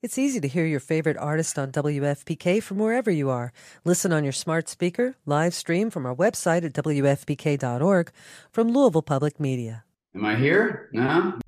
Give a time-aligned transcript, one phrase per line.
[0.00, 3.52] It's easy to hear your favorite artist on WFPK from wherever you are.
[3.84, 8.12] Listen on your smart speaker, live stream from our website at WFPK.org
[8.52, 9.82] from Louisville Public Media.
[10.14, 10.88] Am I here?
[10.92, 11.40] No?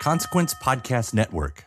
[0.00, 1.66] Consequence Podcast Network.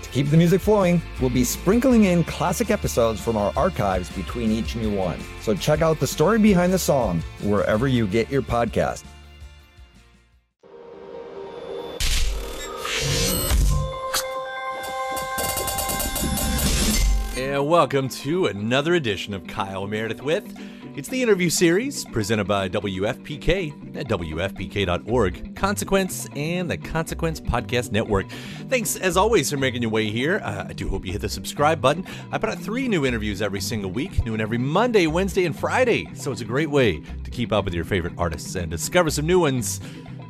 [0.11, 4.75] Keep the music flowing, we'll be sprinkling in classic episodes from our archives between each
[4.75, 5.17] new one.
[5.39, 9.05] So check out the story behind the song wherever you get your podcast.
[17.37, 20.70] And welcome to another edition of Kyle Meredith with.
[20.93, 28.29] It's the interview series presented by WFPK at WFPK.org, Consequence, and the Consequence Podcast Network.
[28.67, 30.41] Thanks, as always, for making your way here.
[30.43, 32.05] Uh, I do hope you hit the subscribe button.
[32.33, 35.57] I put out three new interviews every single week, new and every Monday, Wednesday, and
[35.57, 36.09] Friday.
[36.13, 39.25] So it's a great way to keep up with your favorite artists and discover some
[39.25, 39.79] new ones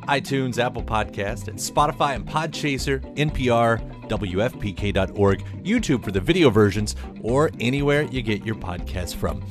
[0.02, 7.50] iTunes, Apple Podcast, and Spotify and Podchaser, NPR, WFPK.org, YouTube for the video versions, or
[7.60, 9.42] anywhere you get your podcasts from.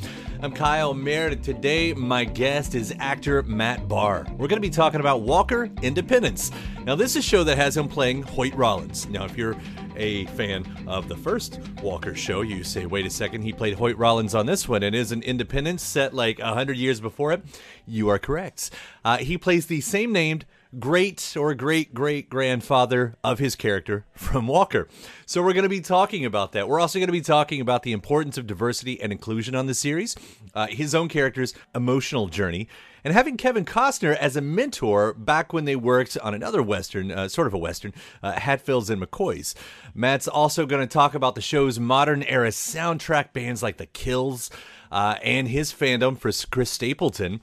[0.44, 1.44] I'm Kyle Meredith.
[1.44, 4.25] Today, my guest is actor Matt Barr.
[4.31, 6.50] We're going to be talking about Walker Independence.
[6.84, 9.07] Now, this is a show that has him playing Hoyt Rollins.
[9.07, 9.56] Now, if you're
[9.96, 13.96] a fan of the first Walker show, you say, wait a second, he played Hoyt
[14.00, 17.44] Rollins on this one and is an Independence set like 100 years before it.
[17.85, 18.72] You are correct.
[19.06, 20.47] Uh, he plays the same named
[20.79, 24.87] great or great great grandfather of his character from Walker.
[25.25, 26.67] So we're going to be talking about that.
[26.67, 29.73] We're also going to be talking about the importance of diversity and inclusion on the
[29.73, 30.15] series,
[30.53, 32.67] uh, his own character's emotional journey,
[33.03, 37.27] and having Kevin Costner as a mentor back when they worked on another Western, uh,
[37.27, 37.93] sort of a Western,
[38.23, 39.53] uh, Hatfields and McCoys.
[39.93, 44.49] Matt's also going to talk about the show's modern era soundtrack bands like The Kills
[44.91, 47.41] uh, and his fandom for Chris Stapleton.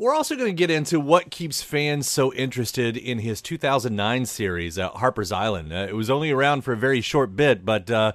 [0.00, 4.78] We're also going to get into what keeps fans so interested in his 2009 series,
[4.78, 5.72] uh, Harper's Island.
[5.72, 8.12] Uh, it was only around for a very short bit, but uh,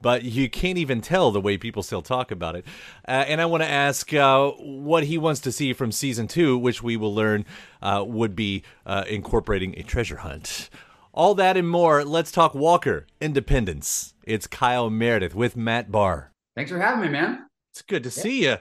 [0.00, 2.64] but you can't even tell the way people still talk about it.
[3.06, 6.56] Uh, and I want to ask uh, what he wants to see from season two,
[6.56, 7.44] which we will learn
[7.82, 10.70] uh, would be incorporating a treasure hunt.
[11.12, 12.04] All that and more.
[12.04, 14.14] Let's talk Walker Independence.
[14.24, 16.32] It's Kyle Meredith with Matt Barr.
[16.56, 17.48] Thanks for having me, man.
[17.72, 18.22] It's good to yeah.
[18.22, 18.56] see you.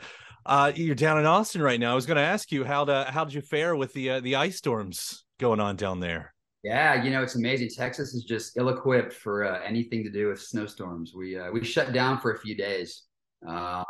[0.47, 1.91] Uh, you're down in Austin right now.
[1.91, 4.19] I was going to ask you how to, how did you fare with the uh,
[4.21, 6.33] the ice storms going on down there?
[6.63, 7.69] Yeah, you know it's amazing.
[7.75, 11.13] Texas is just ill-equipped for uh, anything to do with snowstorms.
[11.13, 13.03] We uh, we shut down for a few days.
[13.45, 13.83] Um,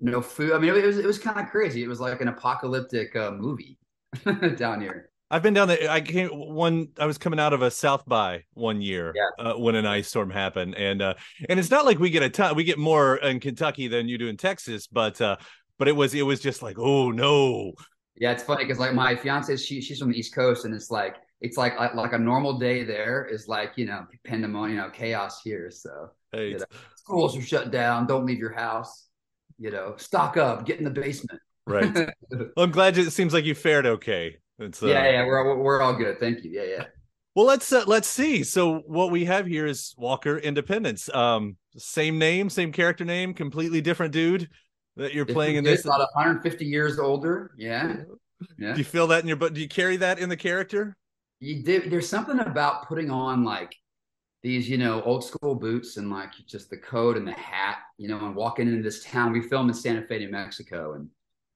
[0.00, 0.52] no food.
[0.52, 1.82] I mean, it was it was kind of crazy.
[1.82, 3.76] It was like an apocalyptic uh, movie
[4.56, 5.10] down here.
[5.30, 5.90] I've been down there.
[5.90, 6.88] I came one.
[6.98, 9.44] I was coming out of a South by one year yeah.
[9.44, 11.14] uh, when an ice storm happened, and uh,
[11.48, 12.54] and it's not like we get a ton.
[12.54, 15.36] We get more in Kentucky than you do in Texas, but uh,
[15.78, 17.72] but it was it was just like oh no.
[18.16, 20.90] Yeah it's funny because like my fiance she she's from the east coast and it's
[20.90, 24.90] like it's like like a normal day there is like you know pandemonium you know
[24.90, 26.50] chaos here so hey.
[26.50, 26.64] you know,
[26.96, 29.08] schools are shut down don't leave your house
[29.58, 31.40] you know stock up get in the basement.
[31.66, 32.10] Right.
[32.30, 34.36] Well i'm glad it seems like you fared okay.
[34.58, 34.86] It's, uh...
[34.86, 36.18] yeah yeah we're, we're all good.
[36.18, 36.50] Thank you.
[36.50, 36.84] Yeah yeah.
[37.34, 38.42] Well let's uh, let's see.
[38.42, 41.12] So what we have here is walker independence.
[41.14, 44.48] Um same name same character name completely different dude
[44.98, 45.84] that you're playing in this.
[45.84, 47.52] About 150 years older.
[47.56, 48.02] Yeah.
[48.58, 48.72] Yeah.
[48.72, 50.96] Do you feel that in your but do you carry that in the character?
[51.40, 51.88] You do.
[51.88, 53.74] There's something about putting on like
[54.42, 58.08] these, you know, old school boots and like just the coat and the hat, you
[58.08, 59.32] know, and walking into this town.
[59.32, 61.08] We filmed in Santa Fe, New Mexico, and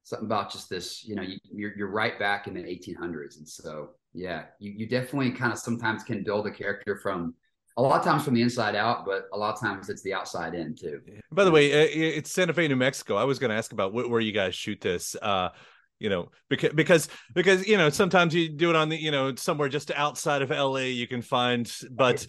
[0.02, 3.48] something about just this, you know, you, you're you're right back in the 1800s, and
[3.48, 7.34] so yeah, you you definitely kind of sometimes can build a character from
[7.76, 10.12] a lot of times from the inside out, but a lot of times it's the
[10.14, 11.00] outside in too.
[11.30, 13.16] By the way, it's Santa Fe, New Mexico.
[13.16, 15.16] I was going to ask about where you guys shoot this.
[15.20, 15.50] Uh,
[15.98, 19.34] you know, because because because you know sometimes you do it on the you know
[19.36, 22.26] somewhere just outside of LA you can find, but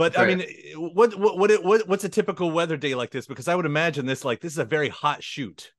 [0.00, 0.42] But I mean,
[0.76, 3.26] what what what what what's a typical weather day like this?
[3.26, 5.72] Because I would imagine this like this is a very hot shoot.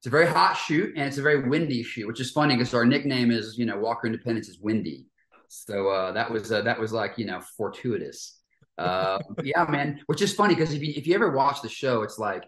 [0.00, 2.74] It's a very hot shoot and it's a very windy shoot, which is funny because
[2.74, 5.06] our nickname is you know Walker Independence is windy.
[5.46, 8.37] So uh, that was uh, that was like you know fortuitous.
[8.78, 10.00] Uh, yeah, man.
[10.06, 12.44] Which is funny because if you if you ever watch the show, it's like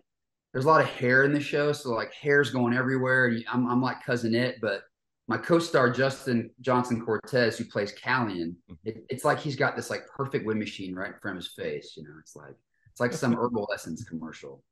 [0.52, 3.26] there's a lot of hair in the show, so like hair's going everywhere.
[3.26, 4.82] And I'm I'm like cousin it, but
[5.28, 8.74] my co-star Justin Johnson Cortez, who plays Calian, mm-hmm.
[8.84, 11.52] it, it's like he's got this like perfect wind machine right in front of his
[11.52, 11.94] face.
[11.96, 12.54] You know, it's like
[12.90, 14.62] it's like some herbal essence commercial.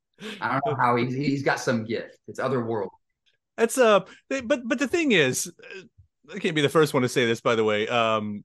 [0.40, 2.18] I don't know how he's he's got some gift.
[2.26, 2.88] It's otherworldly.
[3.56, 5.52] That's uh, but but the thing is,
[6.32, 7.40] I can't be the first one to say this.
[7.40, 8.44] By the way, um,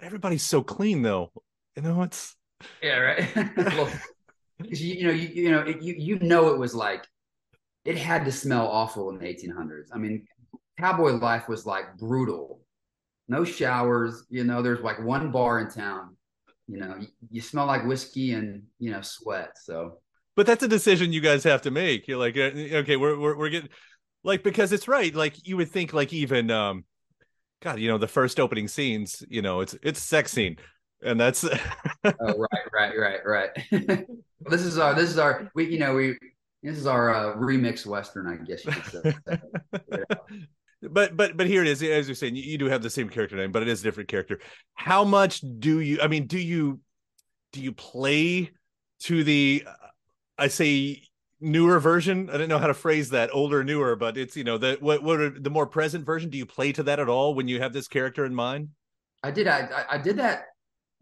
[0.00, 1.32] everybody's so clean though.
[1.76, 2.34] You know, it's
[2.82, 3.56] yeah, right.
[3.56, 3.88] well,
[4.64, 7.06] you, you know, you you know, it, you you know, it was like
[7.84, 9.88] it had to smell awful in the 1800s.
[9.92, 10.26] I mean,
[10.78, 12.60] cowboy life was like brutal.
[13.28, 14.24] No showers.
[14.30, 16.16] You know, there's like one bar in town.
[16.66, 19.52] You know, you, you smell like whiskey and you know sweat.
[19.56, 19.98] So
[20.38, 22.06] but that's a decision you guys have to make.
[22.06, 23.70] You're like, uh, okay, we're we're, we're getting
[24.22, 25.12] like because it's right.
[25.12, 26.84] Like you would think, like even um,
[27.60, 30.56] God, you know, the first opening scenes, you know, it's it's sex scene,
[31.02, 31.44] and that's
[32.04, 33.50] oh right, right, right, right.
[34.50, 36.16] this is our this is our we you know we
[36.62, 39.38] this is our uh, remix western, I guess you could say.
[40.90, 43.08] but but but here it is as you're saying you, you, do have the same
[43.08, 44.38] character name but it is a different character
[44.74, 46.78] how much do you i mean do you
[47.52, 48.48] do you play
[49.00, 49.64] to the
[50.38, 51.02] I say
[51.40, 52.30] newer version.
[52.30, 55.02] I didn't know how to phrase that, older, newer, but it's you know the what
[55.02, 56.30] what are the more present version.
[56.30, 58.68] Do you play to that at all when you have this character in mind?
[59.22, 59.48] I did.
[59.48, 60.44] I I did that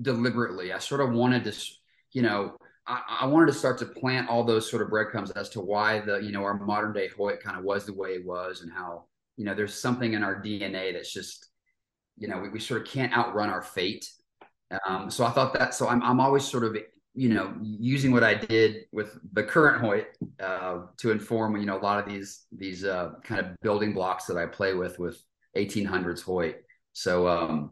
[0.00, 0.72] deliberately.
[0.72, 1.54] I sort of wanted to,
[2.12, 2.56] you know,
[2.86, 6.00] I, I wanted to start to plant all those sort of breadcrumbs as to why
[6.00, 8.72] the you know our modern day Hoyt kind of was the way it was, and
[8.72, 9.04] how
[9.36, 11.48] you know there's something in our DNA that's just
[12.16, 14.08] you know we, we sort of can't outrun our fate.
[14.86, 15.74] Um, so I thought that.
[15.74, 16.76] So I'm I'm always sort of
[17.16, 20.08] you know, using what I did with the current Hoyt
[20.38, 24.26] uh, to inform, you know, a lot of these these uh, kind of building blocks
[24.26, 25.20] that I play with with
[25.56, 26.56] 1800s Hoyt.
[26.92, 27.70] So um,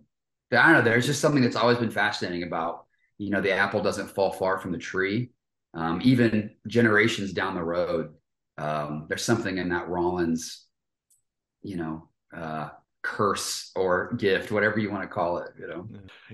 [0.53, 0.83] I don't know.
[0.83, 2.87] There's just something that's always been fascinating about,
[3.19, 5.31] you know, the apple doesn't fall far from the tree.
[5.73, 8.15] Um, even generations down the road,
[8.59, 10.67] um, there's something in that Rollins,
[11.63, 12.69] you know, uh,
[13.03, 15.89] curse or gift, whatever you want to call it, you know.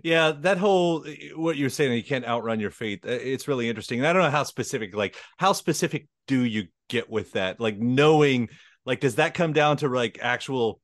[0.05, 1.05] Yeah, that whole
[1.35, 3.05] what you're saying you can't outrun your fate.
[3.05, 3.99] Uh, it's really interesting.
[3.99, 7.61] And I don't know how specific like how specific do you get with that?
[7.61, 8.51] Like knowing
[8.87, 10.81] like does that come down to like actual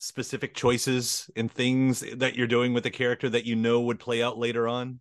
[0.00, 4.22] specific choices and things that you're doing with the character that you know would play
[4.22, 4.98] out later on?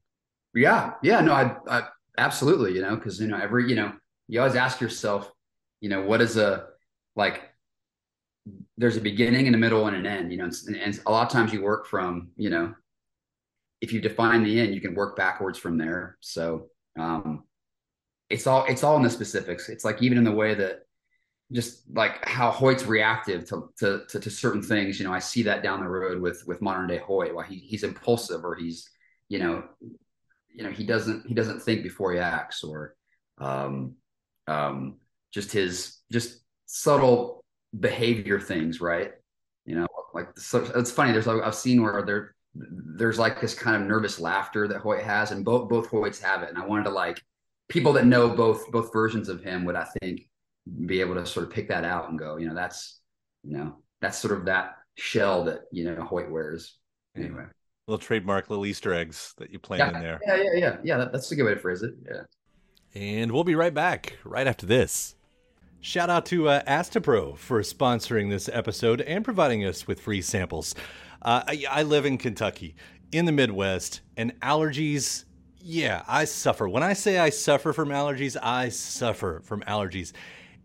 [0.54, 0.94] Yeah.
[1.02, 1.88] Yeah, no, I, I
[2.18, 3.94] absolutely, you know, cuz you know every, you know,
[4.28, 5.32] you always ask yourself,
[5.80, 6.68] you know, what is a
[7.16, 7.50] like
[8.78, 11.26] there's a beginning and a middle and an end, you know, and, and, a lot
[11.26, 12.74] of times you work from, you know,
[13.82, 16.18] if you define the end, you can work backwards from there.
[16.20, 17.44] So, um,
[18.30, 19.70] it's all, it's all in the specifics.
[19.70, 20.86] It's like, even in the way that
[21.52, 25.44] just like how Hoyt's reactive to, to, to, to certain things, you know, I see
[25.44, 28.90] that down the road with, with modern day Hoyt, why he, he's impulsive or he's,
[29.30, 29.64] you know,
[30.54, 32.96] you know, he doesn't, he doesn't think before he acts or,
[33.40, 33.96] um,
[34.48, 34.98] um,
[35.32, 37.44] just his, just subtle
[37.80, 39.12] behavior things, right?
[39.66, 41.12] You know, like so it's funny.
[41.12, 45.32] There's I've seen where there there's like this kind of nervous laughter that Hoyt has,
[45.32, 46.50] and both both Hoyts have it.
[46.50, 47.22] And I wanted to like
[47.68, 50.29] people that know both both versions of him would I think
[50.86, 53.00] be able to sort of pick that out and go, you know, that's
[53.44, 56.78] you know that's sort of that shell that you know Hoyt wears.
[57.16, 57.44] Anyway,
[57.88, 60.20] little trademark little Easter eggs that you plant yeah, in there.
[60.26, 60.98] Yeah, yeah, yeah, yeah.
[60.98, 61.94] That, that's a good way to phrase it.
[62.08, 62.22] Yeah.
[62.96, 65.16] And we'll be right back right after this.
[65.82, 70.76] Shout out to uh, Astepro for sponsoring this episode and providing us with free samples.
[71.22, 72.76] Uh, I, I live in Kentucky,
[73.14, 75.24] in the Midwest, and allergies,
[75.62, 76.68] yeah, I suffer.
[76.68, 80.12] When I say I suffer from allergies, I suffer from allergies.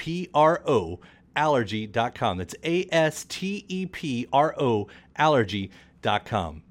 [0.00, 0.98] P R O
[1.36, 2.38] allergy.com.
[2.38, 6.62] That's A S T E P R O allergy.com.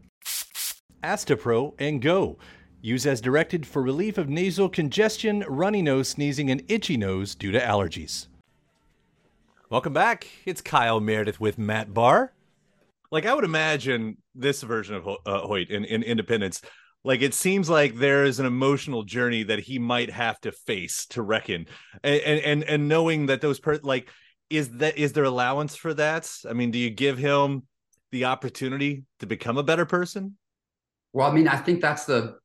[1.03, 2.39] Astepro and go.
[2.81, 7.51] Use as directed for relief of nasal congestion, runny nose, sneezing, and itchy nose due
[7.51, 8.25] to allergies.
[9.69, 10.27] Welcome back.
[10.45, 12.33] It's Kyle Meredith with Matt Barr.
[13.11, 16.63] Like I would imagine this version of uh, Hoyt in, in Independence
[17.03, 21.05] like it seems like there is an emotional journey that he might have to face
[21.07, 21.65] to reckon.
[22.03, 24.09] And and and knowing that those per like
[24.49, 26.29] is that is there allowance for that?
[26.47, 27.63] I mean do you give him
[28.11, 30.37] the opportunity to become a better person?
[31.13, 32.37] Well i mean i think that's the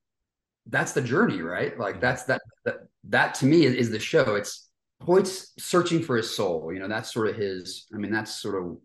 [0.67, 1.79] that's the journey right?
[1.79, 4.35] Like that's that that, that to me is, is the show.
[4.37, 4.69] It's
[5.03, 8.63] Hoyt's searching for his soul you know that's sort of his i mean that's sort
[8.63, 8.79] of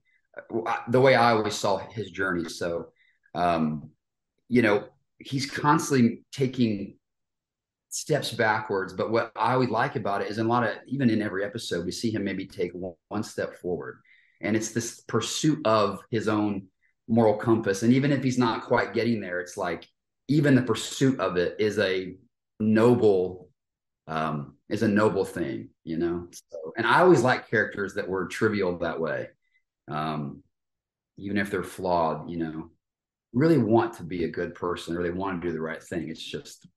[0.67, 2.49] uh, the way i always saw his journey.
[2.49, 2.87] So
[3.35, 3.91] um
[4.49, 4.85] you know
[5.19, 6.95] he's constantly taking
[7.89, 8.93] steps backwards.
[8.93, 11.43] But what I would like about it is in a lot of, even in every
[11.43, 13.99] episode, we see him maybe take one, one step forward.
[14.41, 16.67] And it's this pursuit of his own
[17.07, 17.83] moral compass.
[17.83, 19.87] And even if he's not quite getting there, it's like
[20.27, 22.15] even the pursuit of it is a
[22.59, 23.49] noble,
[24.07, 26.27] um, is a noble thing, you know?
[26.31, 29.29] So, and I always like characters that were trivial that way.
[29.87, 30.43] Um,
[31.17, 32.69] even if they're flawed, you know,
[33.33, 36.09] really want to be a good person or they want to do the right thing.
[36.09, 36.67] It's just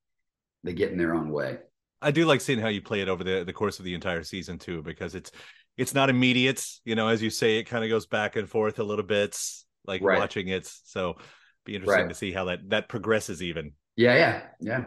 [0.65, 1.59] they get in their own way.
[2.01, 4.25] I do like seeing how you play it over the, the course of the entire
[4.25, 5.31] season too, because it's
[5.77, 6.65] it's not immediate.
[6.85, 9.39] You know, as you say, it kind of goes back and forth a little bit,
[9.87, 10.19] like right.
[10.19, 10.67] watching it.
[10.85, 11.17] So
[11.65, 12.09] be interesting right.
[12.09, 13.73] to see how that that progresses even.
[13.97, 14.85] Yeah, yeah, yeah.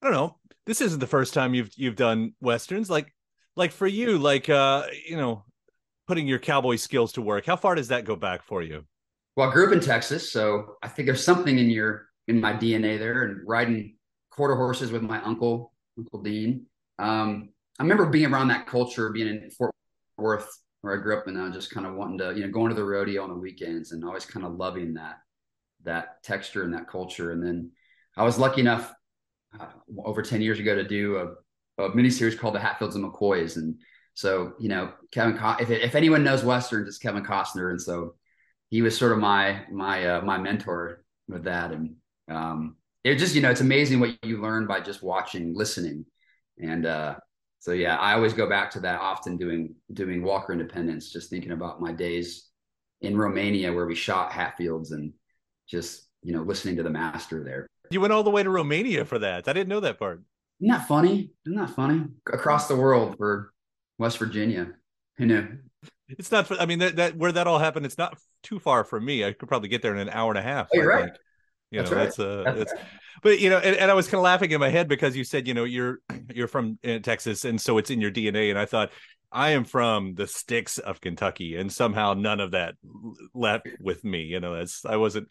[0.00, 0.38] I don't know.
[0.66, 2.88] This isn't the first time you've you've done westerns.
[2.88, 3.12] Like
[3.56, 5.44] like for you, like uh, you know,
[6.06, 7.46] putting your cowboy skills to work.
[7.46, 8.84] How far does that go back for you?
[9.36, 12.52] Well, I grew up in Texas, so I think there's something in your in my
[12.52, 13.96] DNA there, and riding
[14.30, 16.66] quarter horses with my uncle, Uncle Dean.
[16.98, 19.74] Um, I remember being around that culture, being in Fort
[20.16, 20.48] Worth,
[20.80, 22.68] where I grew up, and I was just kind of wanting to, you know, going
[22.68, 25.16] to the rodeo on the weekends, and always kind of loving that
[25.82, 27.32] that texture and that culture.
[27.32, 27.70] And then
[28.16, 28.92] I was lucky enough
[29.58, 29.66] uh,
[30.04, 31.34] over ten years ago to do
[31.78, 33.80] a, a mini series called The Hatfields and McCoys, and
[34.14, 38.14] so you know, Kevin, Co- if if anyone knows westerns, it's Kevin Costner, and so
[38.74, 41.94] he was sort of my my uh, my mentor with that, and
[42.28, 46.04] um, it just you know it's amazing what you learn by just watching, listening,
[46.60, 47.14] and uh,
[47.60, 51.52] so yeah, I always go back to that often doing doing Walker Independence, just thinking
[51.52, 52.48] about my days
[53.00, 55.12] in Romania where we shot Hatfields and
[55.68, 57.68] just you know listening to the master there.
[57.92, 59.46] You went all the way to Romania for that.
[59.46, 60.20] I didn't know that part.
[60.60, 61.30] Isn't that funny?
[61.46, 62.06] Isn't that funny?
[62.26, 63.52] Across the world for
[63.98, 64.72] West Virginia.
[65.18, 65.46] Who knew?
[66.08, 66.60] It's not.
[66.60, 67.86] I mean, that, that where that all happened.
[67.86, 69.24] It's not too far from me.
[69.24, 70.68] I could probably get there in an hour and a half.
[70.72, 71.04] Oh, you're I right.
[71.04, 71.16] Think.
[71.70, 72.04] You that's know, right.
[72.04, 72.82] that's uh, that's, that's right.
[73.22, 75.24] but you know, and, and, I was kind of laughing in my head because you
[75.24, 76.00] said, you know, you're
[76.32, 78.50] you're from uh, Texas, and so it's in your DNA.
[78.50, 78.90] And I thought,
[79.32, 82.74] I am from the sticks of Kentucky, and somehow none of that
[83.34, 84.22] left with me.
[84.22, 85.28] You know, that's I wasn't.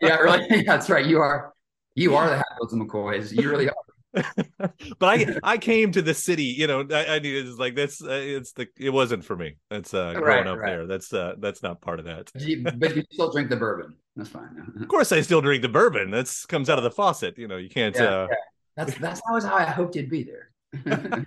[0.00, 0.62] yeah, really.
[0.66, 1.06] That's right.
[1.06, 1.52] You are.
[1.94, 3.30] You are the Hatfields and McCoys.
[3.32, 3.74] You really are.
[4.58, 6.80] but I I came to the city, you know.
[6.90, 9.56] I, I it's like that's uh, it's the it wasn't for me.
[9.70, 10.66] That's uh, growing right, up right.
[10.66, 10.86] there.
[10.86, 12.30] That's uh, that's not part of that.
[12.32, 12.42] But
[12.96, 13.94] you, still drink the bourbon.
[14.16, 14.48] That's fine.
[14.80, 16.10] of course, I still drink the bourbon.
[16.10, 17.38] That's comes out of the faucet.
[17.38, 17.94] You know, you can't.
[17.94, 18.26] Yeah, uh...
[18.30, 18.36] yeah.
[18.76, 20.50] That's that's always how I hoped you'd be there.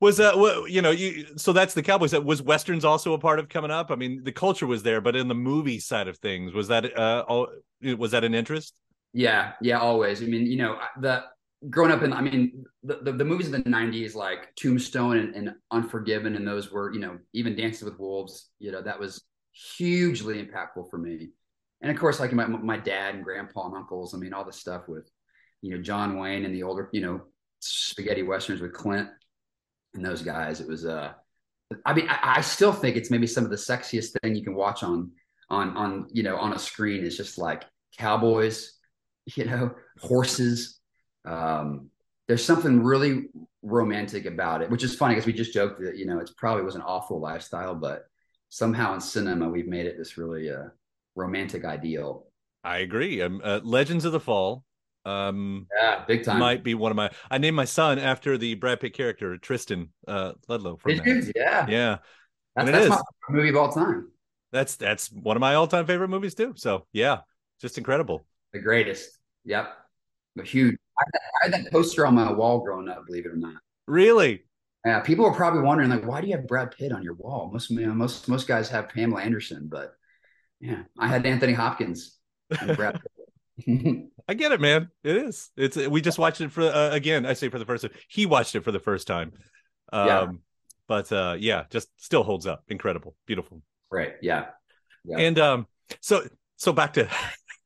[0.00, 3.18] was uh what, you know you so that's the cowboys that was westerns also a
[3.18, 6.08] part of coming up i mean the culture was there but in the movie side
[6.08, 7.46] of things was that uh all,
[7.96, 8.74] was that an interest
[9.12, 11.22] yeah yeah always i mean you know the
[11.68, 15.34] growing up in i mean the, the, the, movies of the 90s like tombstone and,
[15.34, 19.24] and, unforgiven and those were you know even dances with wolves you know that was
[19.52, 21.30] hugely impactful for me
[21.82, 24.52] and of course like my, my dad and grandpa and uncles i mean all the
[24.52, 25.10] stuff with
[25.60, 27.20] you know john wayne and the older you know
[27.58, 29.08] spaghetti westerns with clint
[29.92, 31.12] and those guys it was uh
[31.84, 34.54] I mean, I, I, still think it's maybe some of the sexiest thing you can
[34.54, 35.12] watch on
[35.50, 37.64] on on you know on a screen is just like
[37.96, 38.72] cowboys,
[39.36, 40.79] you know, horses.
[41.24, 41.90] Um,
[42.28, 43.26] there's something really
[43.62, 46.62] romantic about it, which is funny because we just joked that you know it probably
[46.62, 48.04] was an awful lifestyle, but
[48.48, 50.68] somehow in cinema we've made it this really uh,
[51.14, 52.26] romantic ideal.
[52.62, 53.22] I agree.
[53.22, 54.64] Um, uh, Legends of the Fall.
[55.04, 56.38] Um, yeah, big time.
[56.38, 57.10] Might be one of my.
[57.30, 60.76] I named my son after the Brad Pitt character Tristan uh, Ludlow.
[60.76, 61.32] From Did you?
[61.34, 61.98] Yeah, yeah.
[62.54, 63.00] That's, that's my
[63.30, 64.10] movie of all time.
[64.52, 66.54] That's that's one of my all time favorite movies too.
[66.56, 67.18] So yeah,
[67.60, 68.24] just incredible.
[68.52, 69.18] The greatest.
[69.44, 69.72] Yep.
[70.38, 70.76] A huge.
[70.98, 73.06] I had, I had that poster on my wall growing up.
[73.06, 73.56] Believe it or not.
[73.86, 74.44] Really?
[74.84, 75.00] Yeah.
[75.00, 77.50] People are probably wondering like, why do you have Brad Pitt on your wall?
[77.52, 79.94] Most you know, most most guys have Pamela Anderson, but
[80.60, 82.16] yeah, I had Anthony Hopkins.
[82.76, 83.00] Brad
[84.28, 84.90] I get it, man.
[85.02, 85.50] It is.
[85.56, 85.76] It's.
[85.76, 87.26] We just watched it for uh, again.
[87.26, 87.92] I say for the first time.
[88.08, 89.32] He watched it for the first time.
[89.92, 90.26] Um, yeah.
[90.86, 92.64] But uh, yeah, just still holds up.
[92.68, 93.62] Incredible, beautiful.
[93.90, 94.14] Right.
[94.22, 94.46] Yeah.
[95.04, 95.18] yeah.
[95.18, 95.66] And um,
[96.00, 96.22] so
[96.56, 97.08] so back to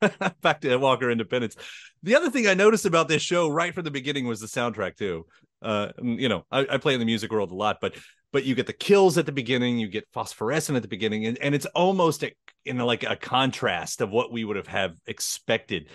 [0.41, 1.57] back to Walker Independence.
[2.05, 4.97] The other thing I noticed about this show right from the beginning was the soundtrack
[4.97, 5.25] too.
[5.63, 7.97] Uh, you know, I, I play in the music world a lot, but
[8.31, 11.39] but you get the kills at the beginning, you get phosphorescent at the beginning, and,
[11.39, 12.33] and it's almost a,
[12.67, 15.89] in like a contrast of what we would have have expected.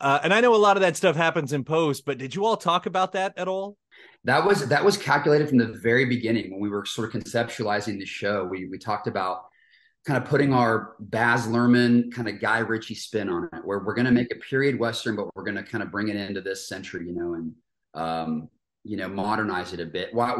[0.00, 2.46] Uh, and I know a lot of that stuff happens in post, but did you
[2.46, 3.76] all talk about that at all?
[4.24, 7.98] That was that was calculated from the very beginning when we were sort of conceptualizing
[7.98, 8.44] the show.
[8.44, 9.42] We we talked about
[10.06, 13.94] kind of putting our Baz Luhrmann kind of Guy Ritchie spin on it, where we're
[13.94, 16.40] going to make a period western, but we're going to kind of bring it into
[16.40, 17.52] this century, you know, and
[17.94, 18.48] um,
[18.84, 20.12] you know modernize it a bit.
[20.12, 20.36] Why?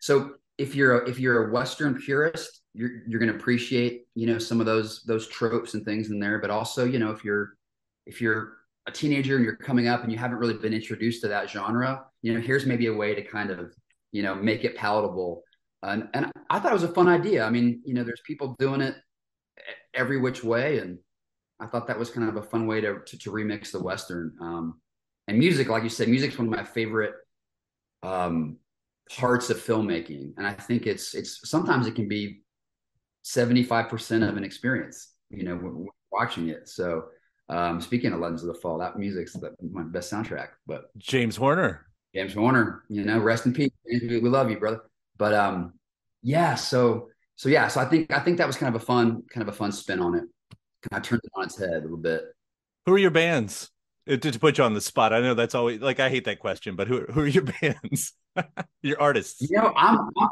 [0.00, 4.26] So if you're a, if you're a Western purist, you're you're going to appreciate you
[4.26, 6.38] know some of those those tropes and things in there.
[6.38, 7.54] But also, you know, if you're
[8.06, 8.54] if you're
[8.86, 12.04] a teenager and you're coming up and you haven't really been introduced to that genre,
[12.22, 13.74] you know, here's maybe a way to kind of
[14.10, 15.42] you know make it palatable
[15.82, 17.44] and, and I thought it was a fun idea.
[17.44, 18.94] I mean, you know, there's people doing it
[19.94, 20.98] every which way, and
[21.60, 24.34] I thought that was kind of a fun way to to, to remix the western.
[24.40, 24.80] Um,
[25.28, 27.14] and music, like you said, music's one of my favorite
[28.02, 28.58] um,
[29.10, 32.42] parts of filmmaking, and I think it's it's sometimes it can be
[33.22, 35.14] seventy five percent of an experience.
[35.30, 36.68] You know, watching it.
[36.68, 37.06] So,
[37.48, 40.48] um, speaking of Legends of the Fall, that music's the, my best soundtrack.
[40.66, 43.70] But James Horner, James Horner, you know, rest in peace.
[43.86, 44.82] We love you, brother.
[45.22, 45.74] But um,
[46.24, 49.22] yeah, so so yeah, so I think I think that was kind of a fun
[49.32, 50.24] kind of a fun spin on it.
[50.90, 52.24] Kind of turned it on its head a little bit.
[52.86, 53.70] Who are your bands?
[54.08, 56.40] To, to put you on the spot, I know that's always like I hate that
[56.40, 58.14] question, but who who are your bands?
[58.82, 59.48] your artists?
[59.48, 60.28] You know, I'm, I'm,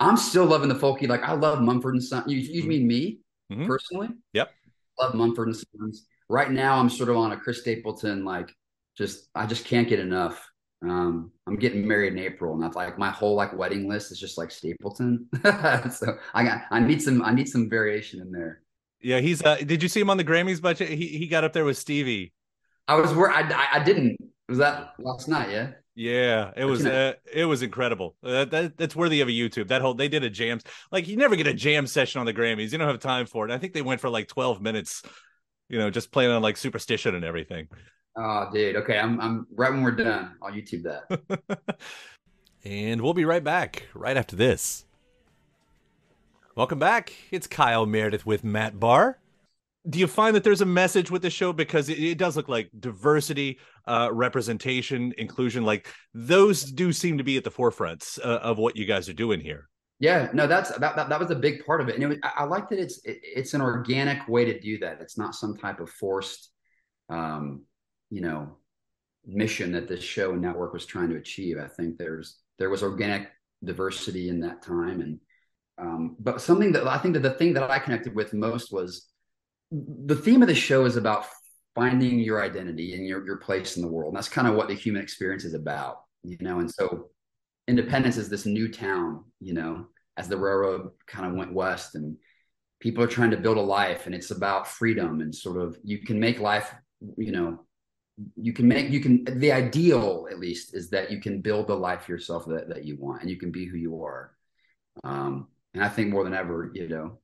[0.00, 1.06] I'm still loving the folky.
[1.06, 2.24] Like I love Mumford and Sons.
[2.26, 2.68] You, you mm-hmm.
[2.68, 3.18] mean me
[3.52, 3.66] mm-hmm.
[3.68, 4.08] personally?
[4.32, 4.50] Yep.
[5.00, 6.08] Love Mumford and Sons.
[6.28, 8.24] Right now, I'm sort of on a Chris Stapleton.
[8.24, 8.52] Like,
[8.98, 10.44] just I just can't get enough.
[10.82, 14.18] Um, I'm getting married in April, and that's like my whole like wedding list is
[14.18, 15.28] just like Stapleton.
[15.44, 18.62] so I got I need some I need some variation in there.
[19.00, 19.42] Yeah, he's.
[19.42, 20.88] uh Did you see him on the Grammys budget?
[20.88, 22.32] He he got up there with Stevie.
[22.88, 24.16] I was where I I didn't.
[24.48, 25.50] Was that last night?
[25.50, 25.70] Yeah.
[25.94, 28.16] Yeah, it was uh, it was incredible.
[28.24, 29.68] Uh, that, that's worthy of a YouTube.
[29.68, 30.58] That whole they did a jam
[30.90, 32.72] like you never get a jam session on the Grammys.
[32.72, 33.52] You don't have time for it.
[33.52, 35.02] I think they went for like twelve minutes.
[35.68, 37.68] You know, just playing on like superstition and everything.
[38.14, 38.76] Oh, dude.
[38.76, 40.34] Okay, I'm I'm right when we're done.
[40.42, 41.78] I'll YouTube that.
[42.64, 44.84] and we'll be right back right after this.
[46.54, 47.14] Welcome back.
[47.30, 49.18] It's Kyle Meredith with Matt Barr.
[49.88, 52.48] Do you find that there's a message with the show because it, it does look
[52.48, 58.38] like diversity, uh, representation, inclusion, like those do seem to be at the forefronts uh,
[58.42, 59.70] of what you guys are doing here.
[59.98, 62.18] Yeah, no, that's that, that, that was a big part of it, and it was,
[62.22, 65.00] I, I like that it's it, it's an organic way to do that.
[65.00, 66.50] It's not some type of forced
[67.08, 67.62] um,
[68.12, 68.56] you know
[69.26, 71.58] mission that this show and network was trying to achieve.
[71.58, 73.28] I think there's there was organic
[73.64, 75.18] diversity in that time, and
[75.78, 79.08] um, but something that I think that the thing that I connected with most was
[79.70, 81.24] the theme of the show is about
[81.74, 84.10] finding your identity and your your place in the world.
[84.10, 86.58] And that's kind of what the human experience is about, you know.
[86.60, 87.08] And so,
[87.66, 89.86] Independence is this new town, you know,
[90.18, 92.16] as the railroad kind of went west and
[92.80, 95.98] people are trying to build a life and it's about freedom and sort of you
[95.98, 96.74] can make life
[97.16, 97.60] you know
[98.36, 101.74] you can make you can the ideal at least is that you can build the
[101.74, 104.34] life yourself that, that you want and you can be who you are.
[105.04, 107.18] Um and i think more than ever you know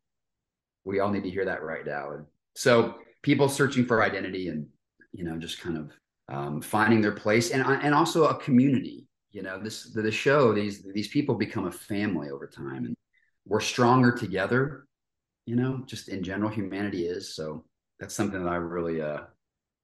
[0.89, 2.13] we all need to hear that right now.
[2.13, 2.25] And
[2.57, 4.67] so people searching for identity and
[5.13, 5.91] you know just kind of
[6.35, 10.53] um, finding their place and and also a community you know this the, the show
[10.53, 12.95] these these people become a family over time and
[13.47, 14.87] we're stronger together
[15.47, 17.35] you know just in general humanity is.
[17.35, 17.65] So
[18.01, 19.21] that's something that i really uh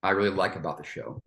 [0.05, 1.21] I really like about the show.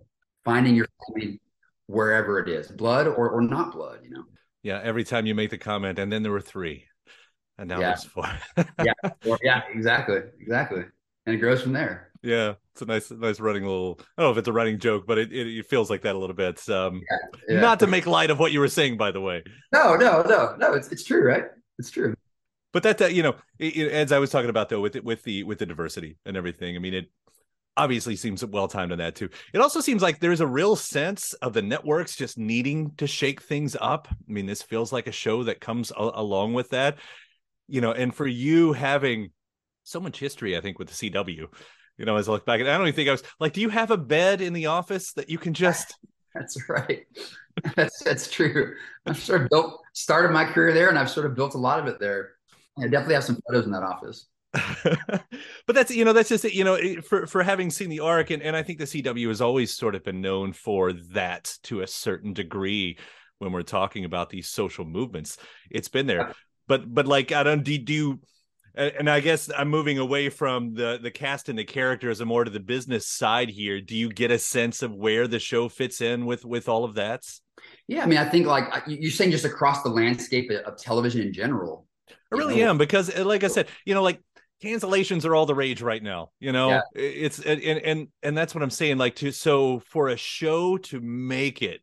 [0.45, 1.41] Finding your family
[1.87, 4.23] wherever it is, blood or or not blood, you know.
[4.63, 6.85] Yeah, every time you make the comment, and then there were three.
[7.57, 7.87] and now Yeah.
[7.89, 8.29] there's four.
[8.83, 8.93] yeah,
[9.43, 10.83] yeah, exactly, exactly,
[11.25, 12.11] and it grows from there.
[12.23, 13.99] yeah, it's a nice, nice running little.
[14.17, 16.15] I don't know if it's a running joke, but it, it, it feels like that
[16.15, 16.67] a little bit.
[16.69, 17.01] Um,
[17.49, 17.61] Yeah.
[17.61, 19.43] Not to make light of what you were saying, by the way.
[19.73, 20.73] No, no, no, no.
[20.73, 21.45] It's it's true, right?
[21.79, 22.13] It's true.
[22.73, 25.03] but that, that you know it, it- as i was talking about though with it
[25.03, 27.05] with the with the diversity and everything i mean it
[27.77, 31.33] obviously seems well timed on that too it also seems like there's a real sense
[31.33, 35.11] of the networks just needing to shake things up i mean this feels like a
[35.11, 36.97] show that comes a- along with that
[37.67, 39.31] you know and for you having
[39.83, 41.47] so much history i think with the cw
[41.97, 43.61] you know as i look back and i don't even think i was like do
[43.61, 45.95] you have a bed in the office that you can just
[46.37, 47.05] That's right.
[47.75, 48.75] That's that's true.
[49.07, 51.79] I've sort of built started my career there, and I've sort of built a lot
[51.79, 52.33] of it there.
[52.77, 54.27] I definitely have some photos in that office.
[55.65, 58.41] but that's you know that's just you know for for having seen the arc and,
[58.41, 61.87] and i think the cw has always sort of been known for that to a
[61.87, 62.97] certain degree
[63.39, 65.37] when we're talking about these social movements.
[65.69, 66.33] It's been there.
[66.67, 68.19] But but like i don't do, do you
[68.75, 72.43] and i guess i'm moving away from the the cast and the characters and more
[72.43, 73.79] to the business side here.
[73.79, 76.95] Do you get a sense of where the show fits in with with all of
[76.95, 77.23] that?
[77.87, 81.21] Yeah, I mean, I think like you- you're saying just across the landscape of television
[81.21, 81.87] in general.
[82.31, 82.71] I really know?
[82.71, 84.21] am because, uh, like I said, you know, like
[84.63, 86.31] cancellations are all the rage right now.
[86.39, 86.81] You know, Yeah.
[86.95, 88.97] it's and and and that's what I'm saying.
[88.97, 91.81] Like to so for a show to make it,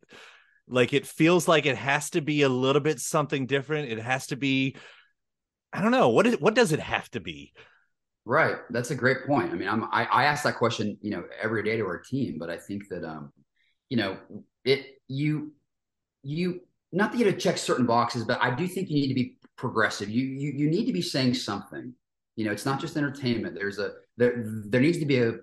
[0.66, 3.90] like it feels like it has to be a little bit something different.
[3.90, 4.76] It has to be.
[5.72, 7.52] I don't know what is what does it have to be?
[8.24, 8.56] Right.
[8.70, 9.52] That's a great point.
[9.52, 12.36] I mean, I'm, I, I ask that question, you know, every day to our team,
[12.38, 13.32] but I think that, um,
[13.90, 14.16] you know,
[14.64, 15.52] it, you,
[16.22, 16.60] you,
[16.90, 19.14] not that you have to check certain boxes, but I do think you need to
[19.14, 20.08] be progressive.
[20.08, 21.92] You, you, you need to be saying something,
[22.36, 23.54] you know, it's not just entertainment.
[23.54, 25.34] There's a, there, there needs to be a,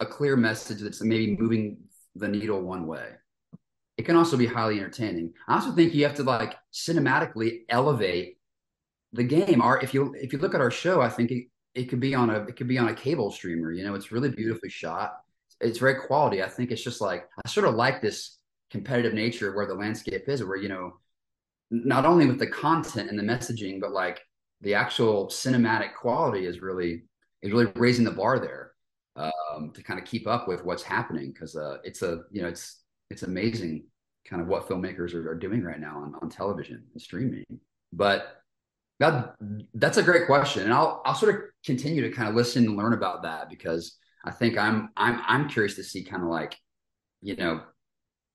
[0.00, 1.78] a clear message that's maybe moving
[2.14, 3.08] the needle one way.
[3.96, 5.32] It can also be highly entertaining.
[5.48, 8.38] I also think you have to like cinematically elevate
[9.12, 9.60] the game.
[9.60, 12.14] Our if you if you look at our show, I think it, it could be
[12.14, 13.70] on a it could be on a cable streamer.
[13.70, 15.12] You know, it's really beautifully shot.
[15.60, 16.42] It's very quality.
[16.42, 18.38] I think it's just like I sort of like this
[18.70, 20.94] competitive nature of where the landscape is, where you know,
[21.70, 24.20] not only with the content and the messaging, but like
[24.62, 27.04] the actual cinematic quality is really
[27.42, 28.72] is really raising the bar there
[29.16, 32.48] um, to kind of keep up with what's happening because uh, it's a you know
[32.48, 33.84] it's it's amazing
[34.24, 37.44] kind of what filmmakers are, are doing right now on, on television and streaming.
[37.92, 38.38] But
[39.00, 39.34] that
[39.74, 42.76] that's a great question, and I'll I'll sort of continue to kind of listen and
[42.76, 46.56] learn about that because I think I'm I'm I'm curious to see kind of like
[47.20, 47.62] you know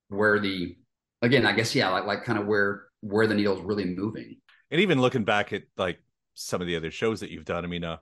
[0.10, 0.76] where the
[1.22, 4.38] again I guess yeah like like kind of where where the needle's really moving.
[4.70, 6.00] And even looking back at like
[6.38, 7.98] some of the other shows that you've done, I mean, uh,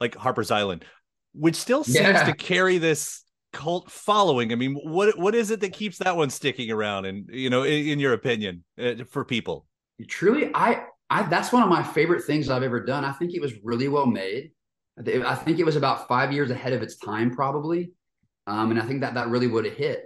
[0.00, 0.84] like Harper's Island,
[1.32, 2.24] which still seems Yeah.
[2.24, 4.52] to carry this cult following.
[4.52, 7.04] I mean, what what is it that keeps that one sticking around?
[7.06, 9.66] And you know, in, in your opinion, uh, for people,
[10.08, 13.04] Truly, I I that's one of my favorite things I've ever done.
[13.04, 14.52] I think it was really well made.
[14.98, 17.92] I think it was about five years ahead of its time, probably,
[18.46, 20.04] um, and I think that that really would have hit.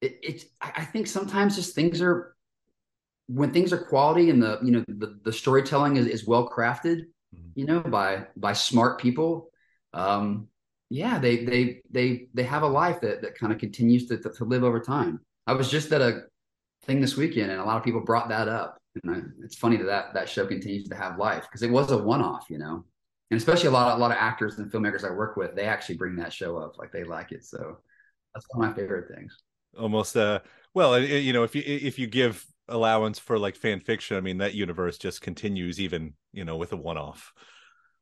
[0.00, 2.36] It, it's I think sometimes just things are
[3.26, 7.02] when things are quality and the you know the, the storytelling is, is well crafted.
[7.54, 9.50] You know, by by smart people.
[9.92, 10.48] Um,
[10.90, 14.30] yeah, they they they they have a life that that kind of continues to, to
[14.30, 15.20] to live over time.
[15.46, 16.22] I was just at a
[16.84, 18.78] thing this weekend, and a lot of people brought that up.
[19.02, 21.90] And I, it's funny that, that that show continues to have life because it was
[21.90, 22.84] a one-off, you know.
[23.30, 25.64] And especially a lot of a lot of actors and filmmakers I work with, they
[25.64, 27.44] actually bring that show up, like they like it.
[27.44, 27.78] So
[28.34, 29.36] that's one of my favorite things.
[29.78, 30.40] almost uh,
[30.74, 34.38] well, you know, if you if you give allowance for like fan fiction, I mean,
[34.38, 37.32] that universe just continues even you know with a one off,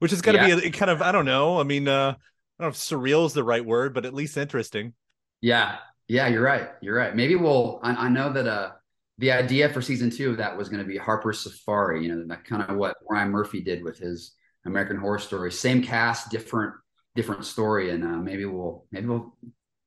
[0.01, 0.47] which is going to Yeah.
[0.47, 1.61] be a, kind of I don't know.
[1.61, 2.15] I mean, uh,
[2.61, 4.95] I don't know if surreal is the right word, but at least interesting.
[5.41, 6.71] Yeah, yeah, you're right.
[6.81, 7.15] You're right.
[7.15, 7.81] Maybe we'll.
[7.83, 8.73] I, I know that uh,
[9.19, 12.03] the idea for season two of that was going to be Harper's Safari.
[12.05, 14.33] You know, that kind of what Ryan Murphy did with his
[14.65, 15.53] American Horror Story.
[15.53, 16.75] Same cast, different
[17.15, 19.37] different story, and uh, maybe we'll maybe we'll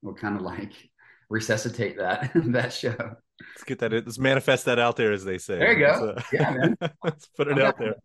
[0.01, 0.71] we'll kind of like
[1.29, 3.15] resuscitate that that show.
[3.41, 3.91] Let's get that.
[3.91, 5.57] Let's manifest that out there, as they say.
[5.57, 6.13] There you go.
[6.15, 6.77] Let's, uh, Yeah, man.
[7.03, 7.95] let's put it I'm out there.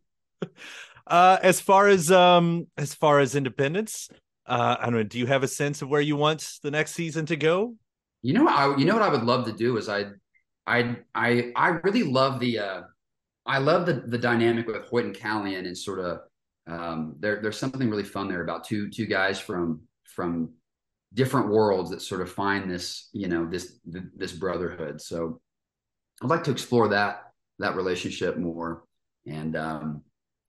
[1.06, 4.08] Uh, as far as um, as far as independence,
[4.46, 5.02] uh, I don't know.
[5.02, 7.74] Do you have a sense of where you want the next season to go?
[8.22, 10.06] You know, I you know what I would love to do is I,
[10.66, 12.80] I I I really love the uh,
[13.44, 16.20] I love the the dynamic with Hoyt and Calian and sort of
[16.66, 20.50] um, there there's something really fun there about two two guys from from
[21.14, 25.00] different worlds that sort of find this you know this this brotherhood.
[25.00, 25.40] So
[26.22, 27.22] I'd like to explore that
[27.58, 28.84] that relationship more
[29.26, 30.02] and um,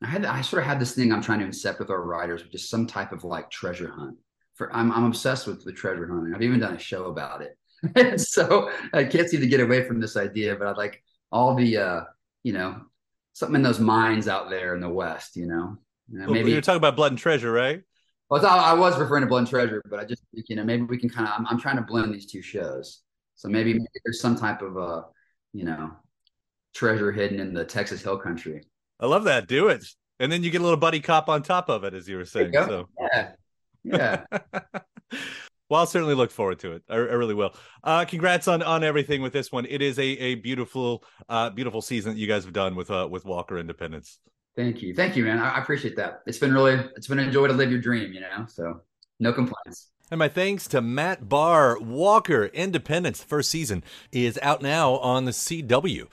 [0.04, 2.43] I had I sort of had this thing I'm trying to incept with our writers,
[2.43, 4.17] which is some type of like treasure hunt.
[4.56, 6.34] For I'm I'm obsessed with the treasure hunting.
[6.34, 8.19] I've even done a show about it.
[8.21, 11.01] so I can't seem to get away from this idea, but I'd like
[11.32, 12.01] all the uh,
[12.43, 12.82] you know,
[13.34, 15.78] something in those mines out there in the West, you know.
[16.12, 17.82] You know, Well, maybe you're talking about Blood and Treasure, right?
[18.29, 20.83] Well, I, I was referring to Blood Treasure, but I just think, you know, maybe
[20.83, 23.01] we can kind of, I'm, I'm trying to blend these two shows.
[23.35, 25.05] So maybe, maybe there's some type of a,
[25.53, 25.91] you know,
[26.73, 28.63] treasure hidden in the Texas Hill Country.
[28.99, 29.47] I love that.
[29.47, 29.85] Do it.
[30.19, 32.25] And then you get a little buddy cop on top of it, as you were
[32.25, 32.67] There you saying.
[32.67, 33.31] So Yeah.
[33.83, 34.23] Yeah.
[35.69, 36.83] well, I'll certainly look forward to it.
[36.89, 37.53] I, I really will.
[37.83, 39.65] Uh, congrats on on everything with this one.
[39.69, 43.07] It is a a beautiful, uh, beautiful season that you guys have done with uh
[43.09, 44.19] with Walker Independence.
[44.55, 44.93] Thank you.
[44.95, 45.39] Thank you, man.
[45.39, 46.21] I, appreciate that.
[46.25, 48.81] It's been really, it's been a joy to live your dream, you know, so
[49.19, 49.89] no complaints.
[50.09, 51.77] And my thanks to Matt Barr.
[51.79, 56.07] Walker Independence, first season, is out now on the CW.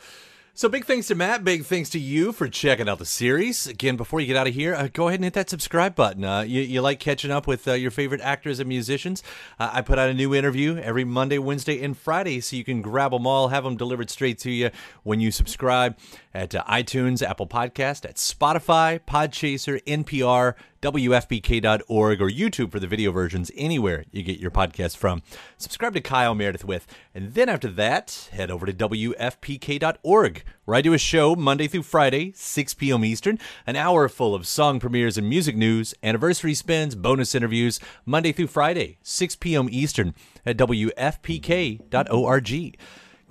[0.55, 1.45] So big thanks to Matt.
[1.45, 3.67] Big thanks to you for checking out the series.
[3.67, 6.25] Again, before you get out of here, uh, go ahead and hit that subscribe button.
[6.25, 9.23] Uh, you, you like catching up with uh, your favorite actors and musicians?
[9.59, 12.83] Uh, I put out a new interview every Monday, Wednesday, and Friday, so you can
[12.83, 14.71] grab them all, have them delivered straight to you
[15.05, 15.97] when you subscribe
[16.35, 23.13] at uh, iTunes, Apple Podcast, at Spotify, Podchaser, NPR, WFPK.org, or YouTube for the video
[23.13, 25.23] versions anywhere you get your podcast from.
[25.57, 30.83] Subscribe to Kyle Meredith with, and then after that, head over to WFPK.org, where I
[30.83, 33.05] do a show Monday through Friday, 6 p.m.
[33.05, 38.33] Eastern, an hour full of song premieres and music news, anniversary spins, bonus interviews, Monday
[38.33, 39.69] through Friday, 6 p.m.
[39.71, 40.15] Eastern
[40.45, 41.83] at WFPK.org.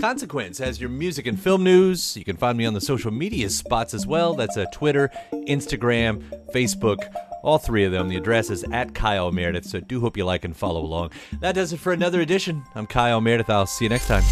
[0.01, 2.17] Consequence has your music and film news.
[2.17, 4.33] You can find me on the social media spots as well.
[4.33, 6.97] That's a Twitter, Instagram, Facebook,
[7.43, 8.09] all three of them.
[8.09, 11.11] The address is at Kyle Meredith, so do hope you like and follow along.
[11.41, 12.63] That does it for another edition.
[12.73, 13.51] I'm Kyle Meredith.
[13.51, 14.23] I'll see you next time.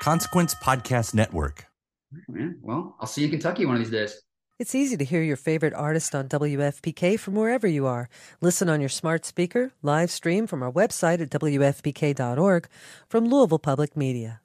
[0.00, 1.66] Consequence Podcast Network.
[2.28, 4.20] Man, well, I'll see you in Kentucky one of these days.
[4.56, 8.08] It's easy to hear your favorite artist on WFPK from wherever you are.
[8.40, 12.68] Listen on your smart speaker, live stream from our website at WFPK.org
[13.08, 14.40] from Louisville Public Media.